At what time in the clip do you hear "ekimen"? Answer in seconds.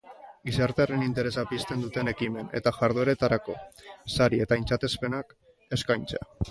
2.13-2.49